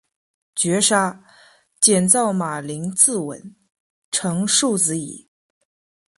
[0.55, 1.23] 绝杀，
[1.79, 3.53] 减灶马陵自刎，
[4.09, 5.29] 成竖子矣